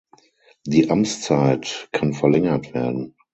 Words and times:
Die 0.65 0.89
Amtszeit 0.89 1.89
kann 1.91 2.13
verlängert 2.15 2.73
werden. 2.73 3.13